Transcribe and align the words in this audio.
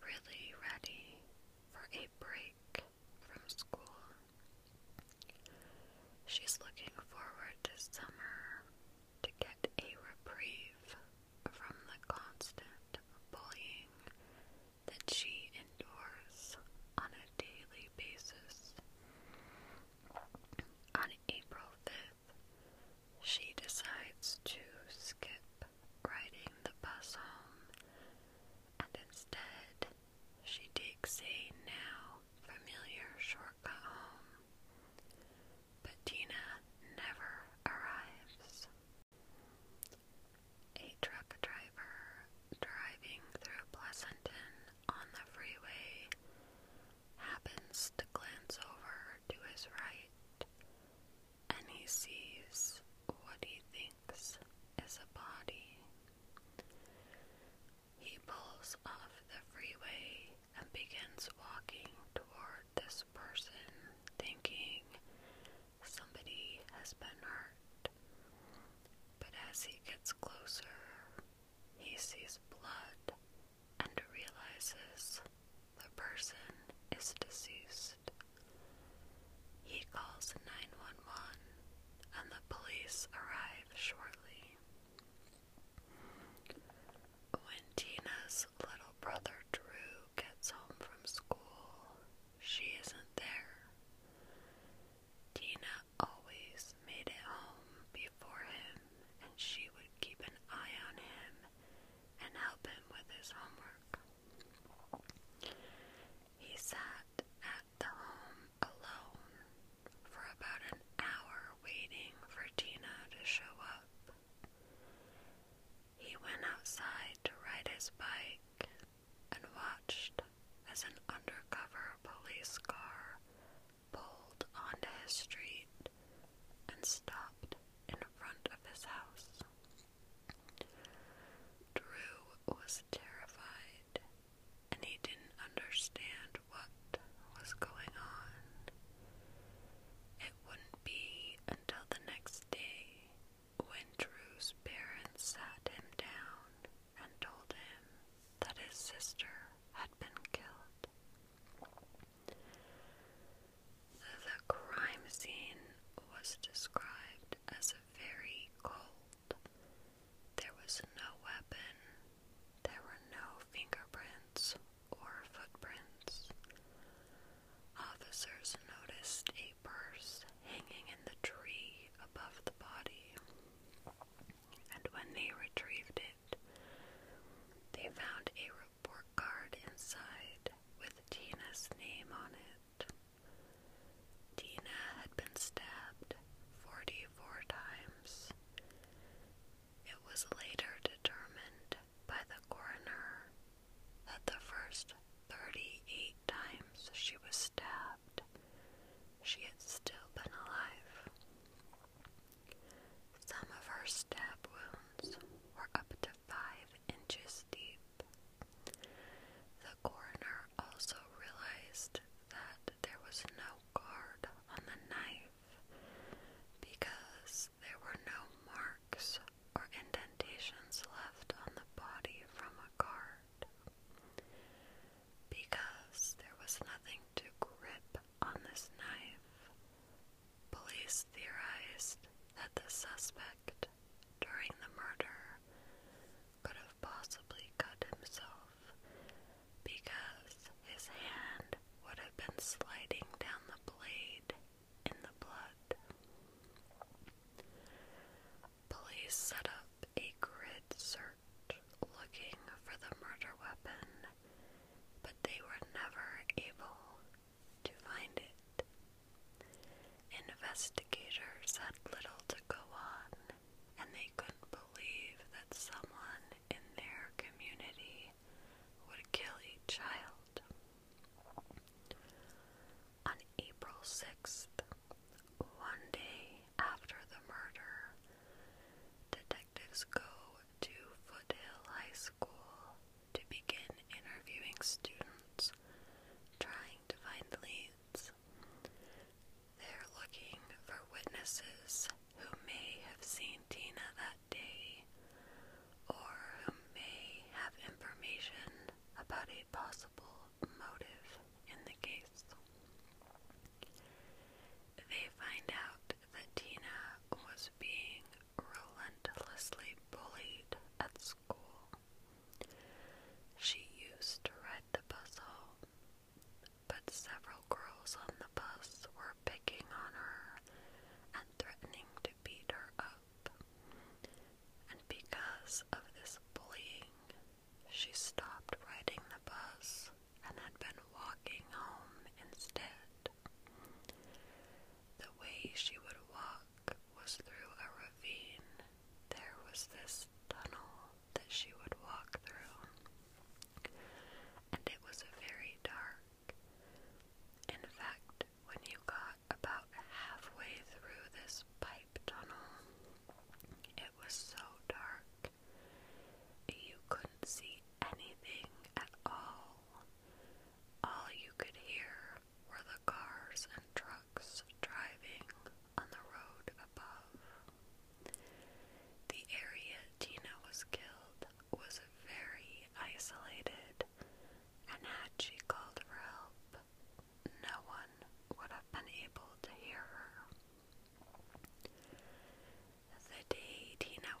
really 0.00 0.54
ready 0.62 1.18
for 1.72 1.82
a 1.92 2.06
break 2.20 2.54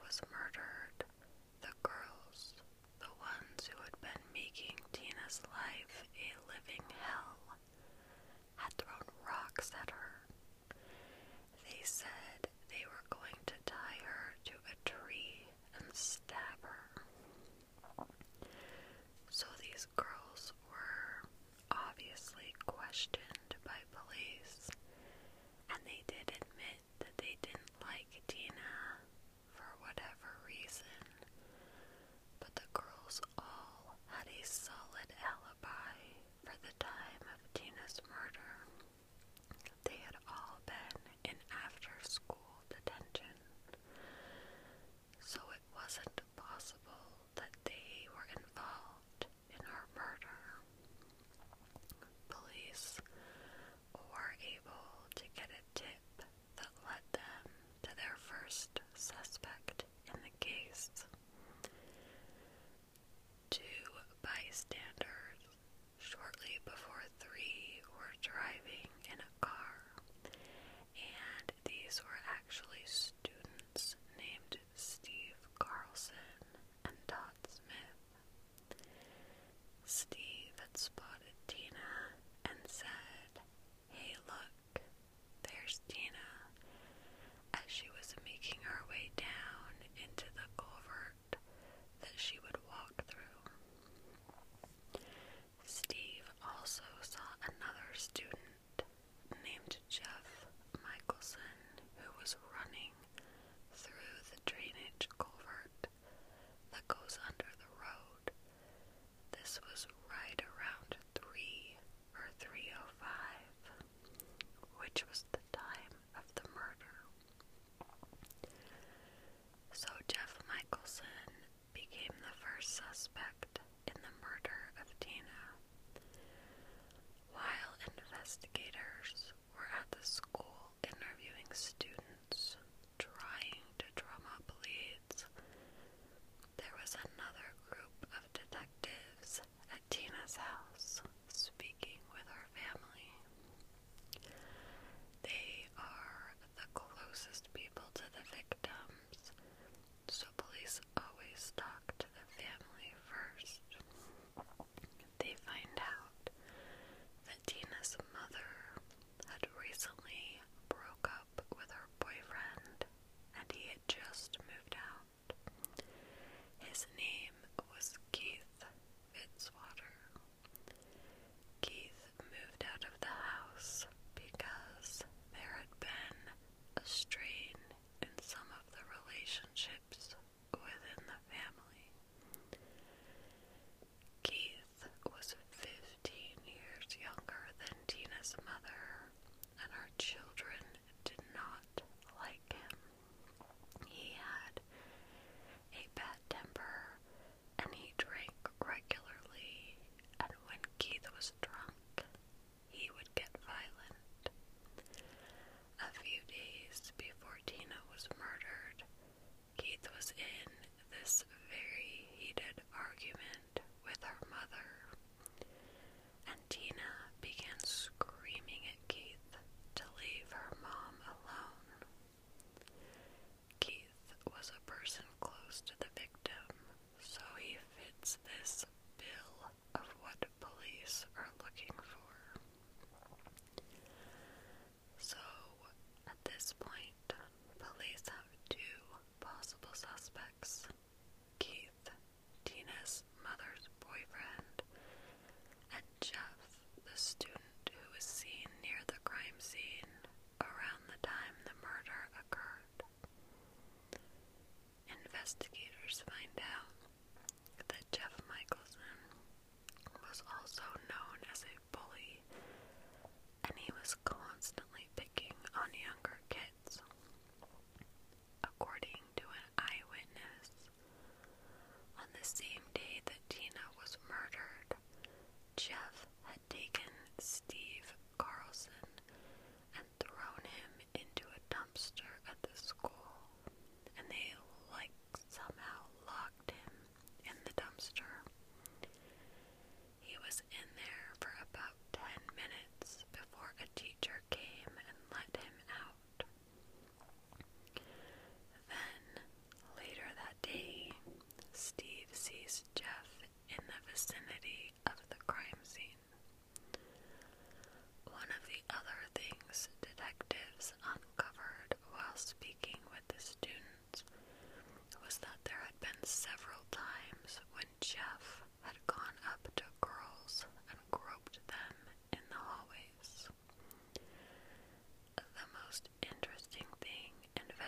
was 0.06 0.20
murdered, 0.30 0.65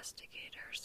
investigators 0.08 0.77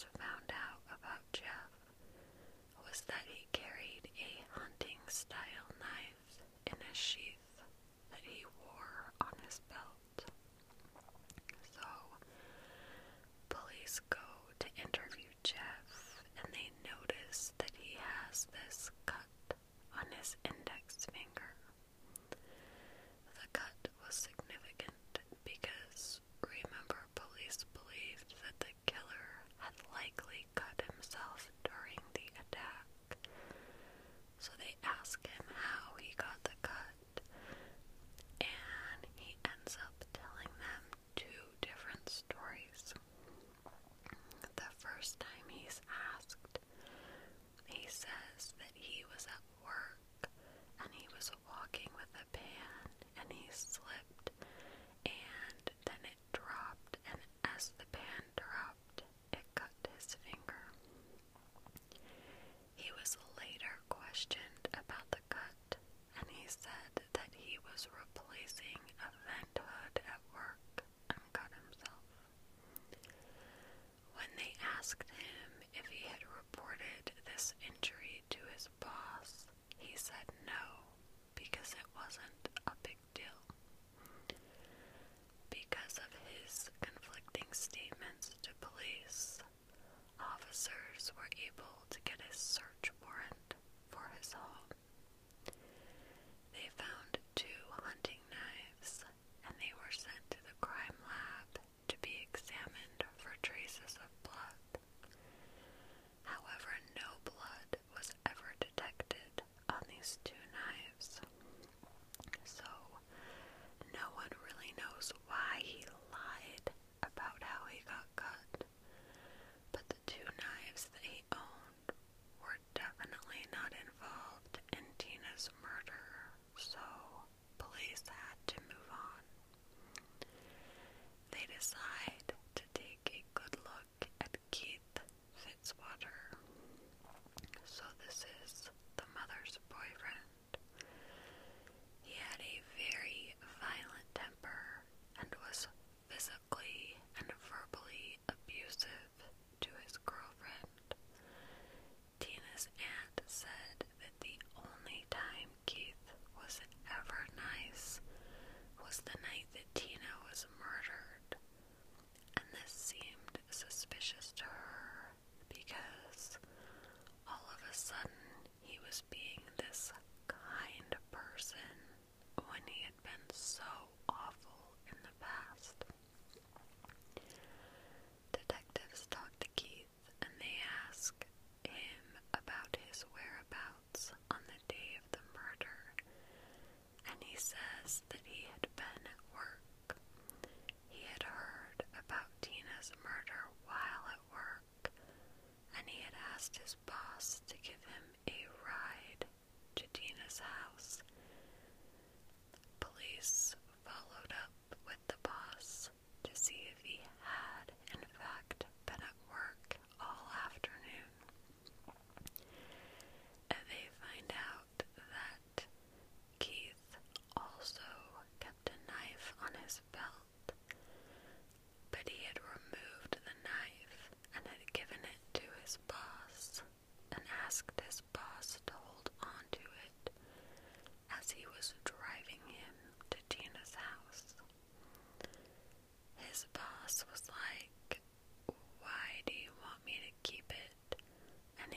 They 131.70 132.13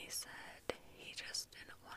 said 0.09 0.75
he 0.93 1.13
just 1.15 1.51
didn't 1.51 1.77
want 1.85 1.96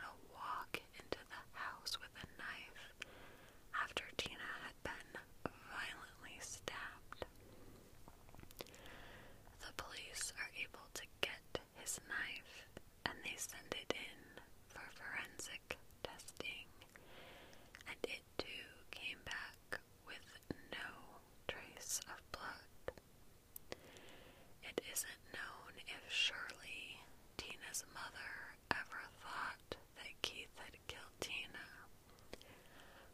Mother 27.93 28.31
ever 28.71 29.01
thought 29.21 29.75
that 29.97 30.21
Keith 30.21 30.53
had 30.57 30.75
killed 30.87 31.15
Tina, 31.19 31.65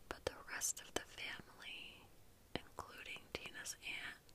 but 0.10 0.24
the 0.26 0.38
rest 0.54 0.82
of 0.82 0.94
the 0.94 1.06
family, 1.16 2.04
including 2.56 3.22
Tina's 3.34 3.76
aunt, 3.84 4.27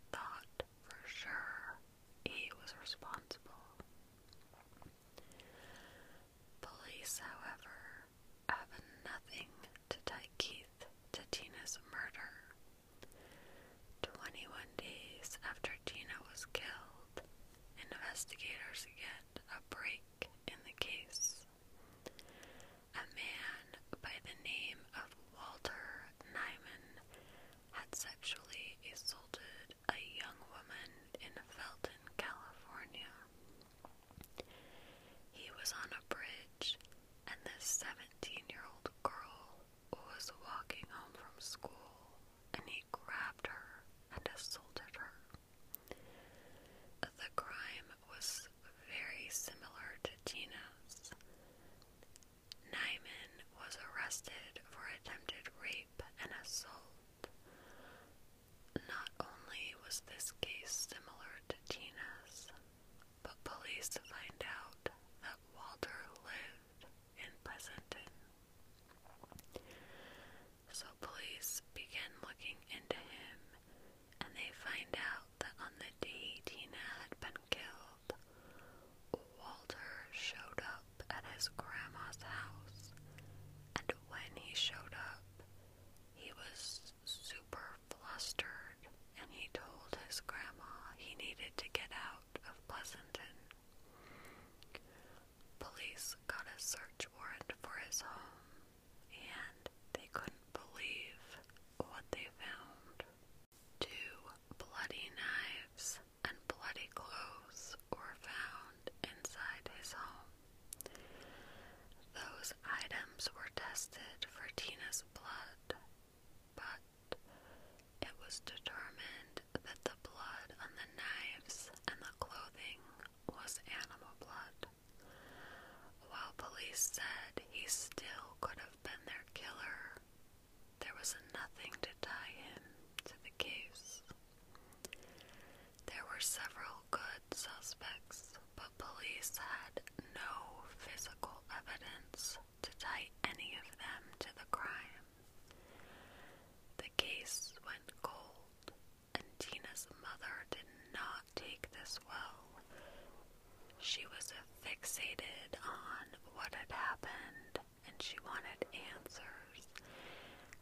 She 153.93 154.07
was 154.09 154.33
fixated 154.65 155.53
on 155.61 156.07
what 156.33 156.55
had 156.55 156.73
happened 156.73 157.61
and 157.85 157.93
she 158.01 158.17
wanted 158.25 158.65
answers. 158.73 159.69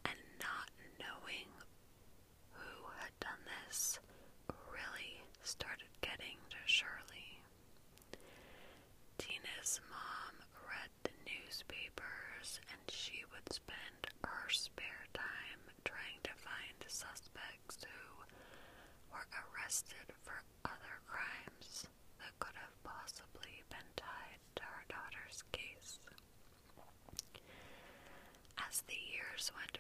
And 0.03 0.19
not 0.43 0.67
knowing 0.99 1.47
who 2.59 2.75
had 2.99 3.15
done 3.23 3.39
this 3.47 4.01
really 4.67 5.23
started 5.45 5.95
getting 6.03 6.43
to 6.51 6.59
Shirley. 6.67 7.39
Tina's 9.19 9.79
mom 9.87 10.35
read 10.67 10.91
the 11.07 11.15
newspapers 11.23 12.59
and 12.75 12.83
she 12.91 13.23
would 13.31 13.47
spend 13.53 14.11
her 14.27 14.51
spare 14.51 15.07
time 15.15 15.63
trying 15.85 16.19
to 16.27 16.35
find 16.35 16.75
suspects 16.91 17.87
who 17.87 18.27
were 19.15 19.29
arrested 19.39 20.11
the 28.91 28.99
years 29.15 29.53
went 29.55 29.79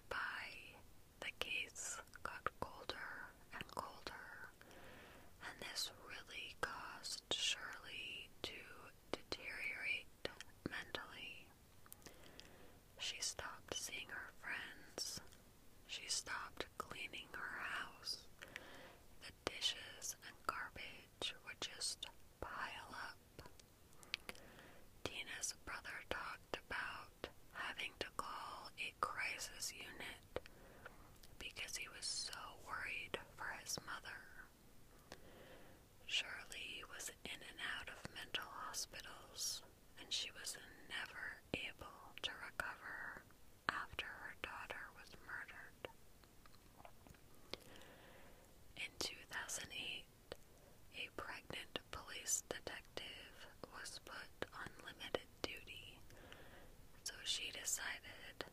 she 57.41 57.49
decided 57.57 58.45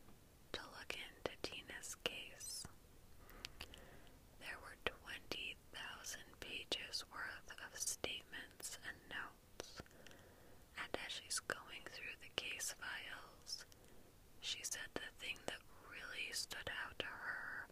to 0.56 0.62
look 0.80 0.96
into 0.96 1.36
Tina's 1.44 1.92
case. 2.08 2.64
There 4.40 4.56
were 4.64 4.80
20,000 4.88 5.60
pages 6.40 7.04
worth 7.12 7.52
of 7.52 7.72
statements 7.76 8.80
and 8.88 8.96
notes, 9.12 9.84
and 10.80 10.92
as 11.04 11.12
she's 11.20 11.40
going 11.52 11.84
through 11.92 12.16
the 12.24 12.32
case 12.40 12.72
files, 12.80 13.68
she 14.40 14.64
said 14.64 14.88
the 14.96 15.12
thing 15.20 15.36
that 15.52 15.60
really 15.92 16.32
stood 16.32 16.72
out 16.88 16.96
to 17.04 17.12
her 17.12 17.68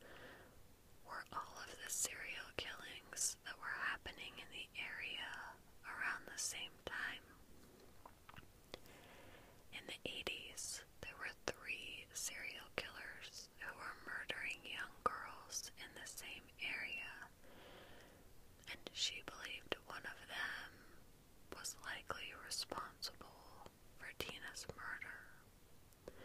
were 1.07 1.23
all 1.31 1.55
of 1.63 1.71
the 1.79 1.87
serial 1.91 2.51
killings 2.59 3.39
that 3.47 3.55
were 3.63 3.77
happening 3.87 4.35
in 4.35 4.49
the 4.51 4.67
area 4.83 5.31
around 5.87 6.27
the 6.27 6.35
same 6.43 6.75
time. 6.83 7.23
In 9.71 9.83
the 9.87 9.99
80s, 10.03 10.34
She 18.97 19.21
believed 19.27 19.75
one 19.87 20.07
of 20.07 20.19
them 20.31 20.71
was 21.59 21.75
likely 21.83 22.31
responsible 22.47 23.67
for 23.99 24.07
Tina's 24.17 24.65
murder. 24.71 26.15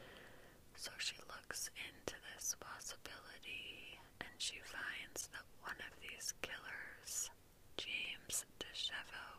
So 0.77 0.93
she 0.99 1.17
looks 1.29 1.69
into 1.75 2.15
this 2.33 2.55
possibility 2.61 3.99
and 4.21 4.31
she 4.39 4.61
finds 4.63 5.27
that 5.35 5.45
one 5.67 5.83
of 5.83 5.93
these 6.01 6.33
killers, 6.43 7.31
James 7.77 8.47
DeChevo, 8.61 9.30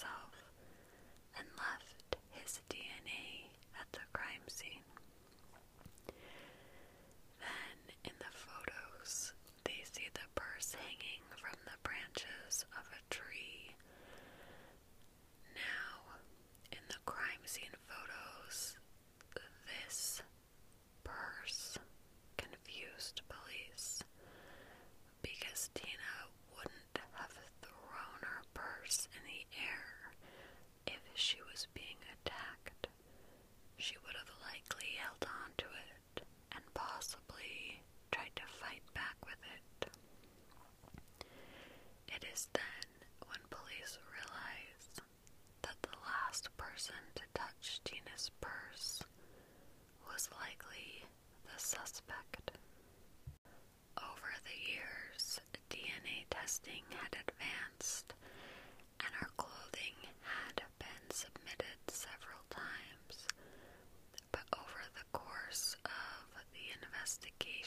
So. 0.00 0.39
is 42.32 42.48
then 42.52 42.86
when 43.26 43.38
police 43.50 43.98
realized 44.10 45.00
that 45.62 45.76
the 45.82 45.96
last 46.06 46.48
person 46.56 46.96
to 47.14 47.22
touch 47.34 47.80
Tina's 47.84 48.30
purse 48.40 49.02
was 50.06 50.28
likely 50.40 51.04
the 51.44 51.58
suspect. 51.58 52.52
Over 53.98 54.30
the 54.44 54.58
years, 54.72 55.40
DNA 55.70 56.26
testing 56.30 56.84
had 56.90 57.16
advanced 57.18 58.14
and 59.00 59.12
her 59.20 59.30
clothing 59.36 59.96
had 60.22 60.62
been 60.78 61.06
submitted 61.10 61.78
several 61.88 62.42
times, 62.50 63.26
but 64.32 64.46
over 64.54 64.82
the 64.94 65.06
course 65.18 65.76
of 65.84 66.26
the 66.52 66.66
investigation, 66.82 67.59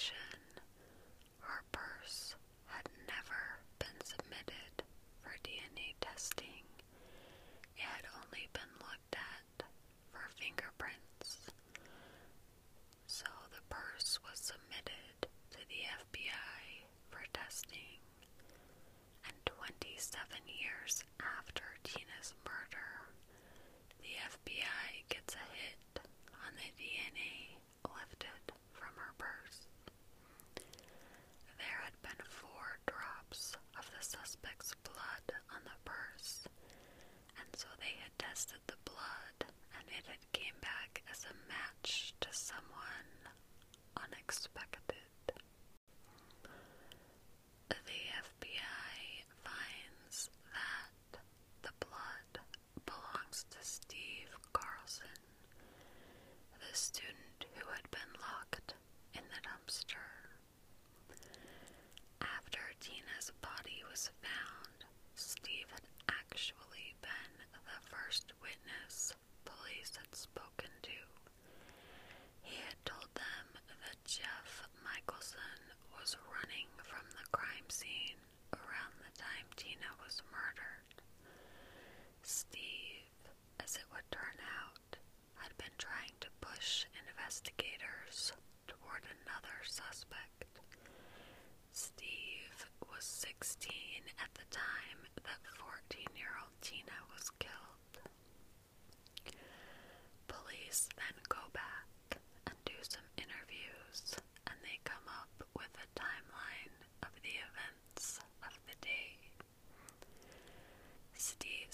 Seven 20.13 20.45
years 20.45 21.01
after 21.17 21.65
Tina's 21.81 22.37
murder, 22.45 22.89
the 24.05 24.13
FBI 24.13 25.09
gets 25.09 25.33
a 25.33 25.45
hit 25.57 26.05
on 26.37 26.53
the 26.53 26.69
DNA 26.77 27.57
lifted 27.81 28.45
from 28.77 28.93
her 28.93 29.13
purse. 29.17 29.65
There 31.57 31.79
had 31.81 31.97
been 32.05 32.21
four 32.29 32.77
drops 32.85 33.57
of 33.73 33.89
the 33.89 34.05
suspect's 34.05 34.75
blood 34.85 35.27
on 35.49 35.65
the 35.65 35.77
purse, 35.81 36.45
and 37.41 37.49
so 37.57 37.65
they 37.81 37.97
had 38.05 38.13
tested 38.21 38.61
the 38.67 38.77
blood, 38.85 39.49
and 39.49 39.85
it 39.97 40.05
had 40.05 40.21
came 40.31 40.57
back 40.61 41.01
as 41.09 41.25
a 41.25 41.33
match 41.49 42.13
to 42.21 42.29
someone 42.29 43.09
unexpected. 43.97 44.62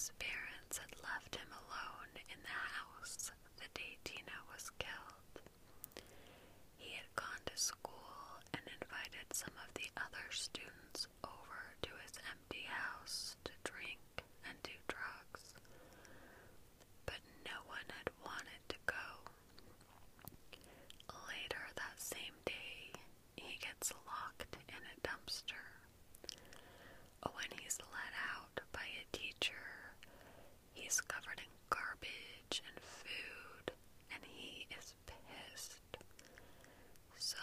Steve's 0.10 0.26
parents 0.26 0.78
had 0.80 0.94
left 1.04 1.36
him 1.36 1.50
alone 1.54 2.14
in 2.34 2.40
the 2.42 2.58
house 2.74 3.32
the 3.58 3.68
day 3.74 3.98
Tina 4.04 4.38
was 4.52 4.70
killed. 4.80 5.36
He 6.78 6.96
had 6.98 7.10
gone 7.16 7.44
to 7.46 7.58
school 7.58 8.42
and 8.54 8.64
invited 8.82 9.30
some 9.34 9.54
of 9.62 9.70
the 9.76 9.86
other 9.98 10.26
students 10.32 11.08
over 11.24 11.62
to 11.84 11.90
his 12.02 12.18
empty 12.34 12.66
house 12.66 13.36
to 13.46 13.52
drink 13.64 14.02
and 14.50 14.56
do 14.64 14.74
drugs, 14.88 15.54
but 17.06 17.22
no 17.46 17.58
one 17.70 17.86
had 18.02 18.10
wanted 18.26 18.62
to 18.70 18.80
go. 18.86 19.06
Later 21.30 21.64
that 21.76 21.98
same 22.02 22.38
day, 22.46 22.94
he 23.36 23.58
gets 23.62 23.94
locked 24.08 24.58
in 24.70 24.82
a 24.82 24.96
dumpster. 25.06 25.66
When 27.24 27.50
he's 27.62 27.78
let 27.92 28.14
out 28.36 28.60
by 28.74 28.84
a 28.86 29.06
teacher, 29.16 29.96
he's 30.74 31.00
covered 31.02 31.40
in 31.40 31.52
garbage 31.70 32.62
and 32.68 32.78
food, 32.80 33.72
and 34.14 34.22
he 34.26 34.68
is 34.78 34.94
pissed. 35.08 35.98
So 37.18 37.38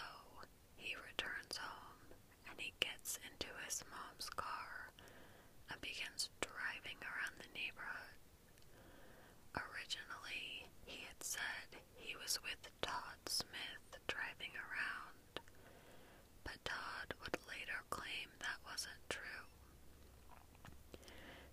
he 0.75 0.95
returns 0.95 1.57
home 1.57 2.13
and 2.49 2.59
he 2.59 2.73
gets 2.79 3.19
into 3.31 3.47
his 3.65 3.83
mom's 3.91 4.29
car 4.29 4.91
and 5.71 5.79
begins 5.81 6.29
driving 6.41 6.97
around 7.01 7.35
the 7.39 7.51
neighborhood. 7.53 8.17
Originally, 9.55 10.67
he 10.85 11.05
had 11.07 11.21
said 11.37 11.79
he 11.97 12.15
was 12.17 12.39
with 12.41 12.57
Todd 12.81 13.21
Smith 13.27 13.85
driving 14.07 14.53
around, 14.57 15.45
but 16.43 16.57
Todd 16.65 17.13
would 17.21 17.37
later 17.45 17.77
claim 17.89 18.29
that 18.41 18.57
wasn't 18.65 19.03
true. 19.09 19.45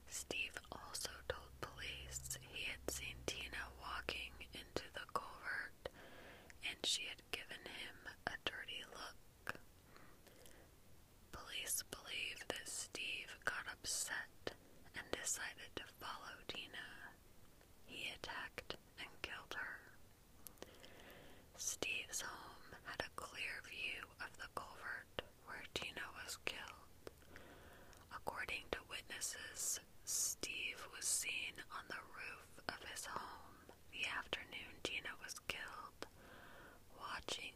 Steve 0.09 0.57
also 0.73 1.13
told 1.29 1.53
police 1.61 2.39
he 2.41 2.65
had 2.65 2.81
seen 2.89 3.17
Tina 3.27 3.69
walking 3.81 4.33
into 4.57 4.85
the 4.97 5.05
culvert 5.13 5.89
and 6.65 6.79
she 6.85 7.03
had 7.13 7.21
given 7.31 7.61
him 7.69 7.97
a 8.27 8.37
dirty 8.49 8.81
look. 8.97 9.61
Police 11.33 11.85
believe 11.91 12.41
that 12.49 12.65
Steve 12.69 13.29
got 13.45 13.69
upset 13.69 14.55
and 14.97 15.05
decided 15.13 15.71
to 15.77 15.85
follow 16.01 16.37
Tina. 16.49 16.89
He 17.87 18.09
attacked 18.15 18.77
and 18.99 19.11
killed 19.23 19.55
her. 19.57 19.77
Steve's 21.57 22.21
home 22.23 22.71
had 22.85 23.01
a 23.01 23.15
clear 23.17 23.61
view 23.69 24.03
of 24.21 24.31
the 24.39 24.49
culvert 24.55 25.23
where 25.47 25.65
Tina 25.75 26.05
was 26.23 26.39
killed. 26.45 27.11
According 28.15 28.65
to 28.73 28.79
witnesses, 28.91 29.81
Steve 30.05 30.81
was 31.05 31.21
seen 31.29 31.53
on 31.77 31.85
the 31.93 32.01
roof 32.17 32.49
of 32.65 32.81
his 32.89 33.05
home 33.05 33.61
the 33.93 34.09
afternoon 34.09 34.73
Tina 34.81 35.13
was 35.21 35.37
killed, 35.53 36.09
watching 36.97 37.53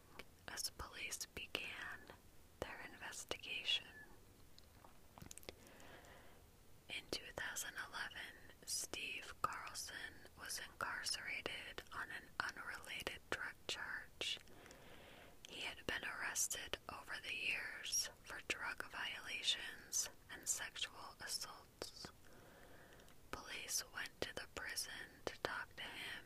as 0.53 0.69
police 0.77 1.25
began 1.33 1.97
their 2.61 2.77
investigation. 2.93 3.89
In 6.93 7.01
2011, 7.09 7.73
Steve 8.69 9.33
Carlson 9.41 10.13
was 10.37 10.61
incarcerated 10.69 11.81
on 11.97 12.05
an 12.05 12.25
unrelated 12.53 13.17
drug 13.33 13.57
charge. 13.65 14.37
He 15.49 15.65
had 15.65 15.81
been 15.89 16.05
arrested 16.05 16.77
over 16.93 17.17
the 17.25 17.33
years 17.49 18.13
for 18.21 18.37
drug 18.45 18.85
violations 18.93 20.13
and 20.29 20.45
sexual 20.45 21.17
assaults. 21.25 21.78
Police 23.69 23.85
went 23.93 24.21
to 24.21 24.33
the 24.33 24.49
prison 24.55 25.05
to 25.29 25.33
talk 25.43 25.69
to 25.77 25.83
him, 25.85 26.25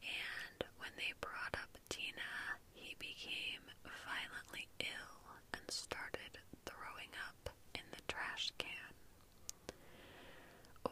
and 0.00 0.64
when 0.80 0.88
they 0.96 1.12
brought 1.20 1.52
up 1.52 1.68
Tina, 1.90 2.32
he 2.72 2.96
became 2.98 3.60
violently 3.84 4.64
ill 4.80 5.20
and 5.52 5.60
started 5.68 6.40
throwing 6.64 7.12
up 7.28 7.52
in 7.76 7.84
the 7.92 8.00
trash 8.08 8.56
can. 8.56 8.88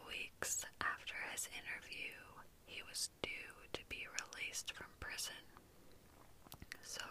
Weeks 0.04 0.66
after 0.84 1.16
his 1.32 1.48
interview, 1.56 2.12
he 2.66 2.84
was 2.84 3.08
due 3.24 3.56
to 3.72 3.80
be 3.88 4.04
released 4.20 4.68
from 4.76 4.92
prison. 5.00 5.48
So, 6.84 7.08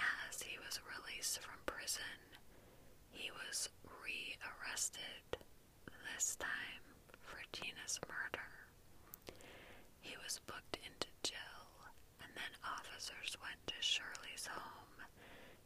as 0.00 0.40
he 0.40 0.56
was 0.64 0.80
released 0.96 1.44
from 1.44 1.60
prison, 1.66 2.16
he 3.12 3.28
was 3.36 3.68
re 4.00 4.32
arrested, 4.48 5.36
this 6.08 6.36
time 6.40 6.73
for 7.54 7.62
Tina's 7.62 8.00
murder. 8.08 8.48
He 10.00 10.16
was 10.22 10.40
booked 10.46 10.78
into 10.82 11.08
jail, 11.22 11.66
and 12.22 12.30
then 12.34 12.52
officers 12.66 13.36
went 13.42 13.60
to 13.66 13.74
Shirley's 13.80 14.46
home 14.50 14.98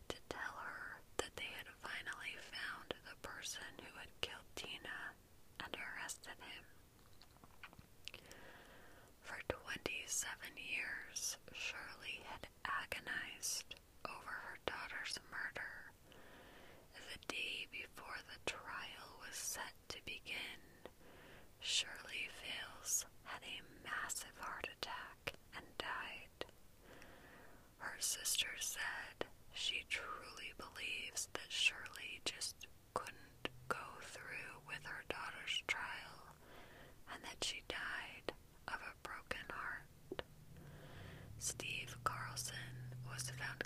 to 0.09 0.16
tell 0.29 0.55
her 0.61 1.01
that 1.18 1.33
they 1.37 1.48
had 1.57 1.68
finally 1.81 2.35
found 2.53 2.92
the 3.09 3.16
person 3.24 3.64
who 3.81 3.92
had 3.98 4.12
killed 4.20 4.48
Tina 4.57 5.16
and 5.64 5.72
arrested 5.77 6.37
him. 6.44 6.64
For 9.24 9.38
27 9.48 10.29
years, 10.57 11.37
Shirley 11.53 12.20
had 12.29 12.48
agonized 12.64 13.74
over 14.05 14.33
her 14.33 14.59
daughter's 14.68 15.16
murder. 15.33 15.92
The 16.92 17.18
day 17.33 17.66
before 17.72 18.18
the 18.29 18.40
trial 18.51 19.09
was 19.24 19.37
set 19.37 19.72
to 19.88 19.98
begin, 20.05 20.61
Shirley 21.78 22.26
Fales 22.42 23.06
had 23.22 23.38
a 23.46 23.62
massive 23.86 24.34
heart 24.40 24.66
attack 24.66 25.34
and 25.54 25.64
died. 25.78 26.50
Her 27.78 27.94
sister 28.00 28.48
said 28.58 29.28
she 29.54 29.84
truly 29.88 30.50
believes 30.58 31.28
that 31.34 31.46
Shirley 31.48 32.18
just 32.24 32.66
couldn't 32.94 33.46
go 33.68 33.86
through 34.02 34.58
with 34.66 34.82
her 34.90 35.04
daughter's 35.08 35.62
trial 35.68 36.34
and 37.14 37.22
that 37.22 37.44
she 37.44 37.62
died 37.68 38.32
of 38.66 38.80
a 38.82 38.98
broken 39.06 39.46
heart. 39.48 40.22
Steve 41.38 41.94
Carlson 42.02 42.90
was 43.06 43.30
found 43.38 43.62